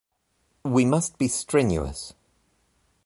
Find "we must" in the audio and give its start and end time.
0.63-1.19